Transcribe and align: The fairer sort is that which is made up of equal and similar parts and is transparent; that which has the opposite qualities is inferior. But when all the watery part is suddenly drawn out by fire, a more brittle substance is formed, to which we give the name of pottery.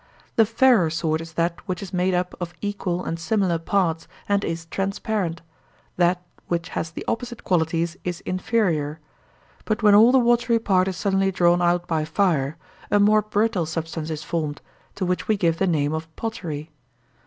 The 0.35 0.47
fairer 0.47 0.89
sort 0.89 1.21
is 1.21 1.33
that 1.33 1.61
which 1.67 1.83
is 1.83 1.93
made 1.93 2.15
up 2.15 2.33
of 2.41 2.55
equal 2.59 3.05
and 3.05 3.19
similar 3.19 3.59
parts 3.59 4.07
and 4.27 4.43
is 4.43 4.65
transparent; 4.65 5.43
that 5.95 6.23
which 6.47 6.69
has 6.69 6.89
the 6.89 7.05
opposite 7.07 7.43
qualities 7.43 7.97
is 8.03 8.21
inferior. 8.21 8.99
But 9.63 9.83
when 9.83 9.93
all 9.93 10.11
the 10.11 10.17
watery 10.17 10.57
part 10.57 10.87
is 10.87 10.97
suddenly 10.97 11.31
drawn 11.31 11.61
out 11.61 11.85
by 11.85 12.03
fire, 12.05 12.57
a 12.89 12.99
more 12.99 13.21
brittle 13.21 13.67
substance 13.67 14.09
is 14.09 14.23
formed, 14.23 14.59
to 14.95 15.05
which 15.05 15.27
we 15.27 15.37
give 15.37 15.59
the 15.59 15.67
name 15.67 15.93
of 15.93 16.09
pottery. 16.15 16.71